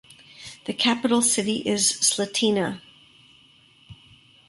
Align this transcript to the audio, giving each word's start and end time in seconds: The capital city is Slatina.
The 0.65 0.73
capital 0.73 1.21
city 1.21 1.57
is 1.57 1.91
Slatina. 1.93 2.81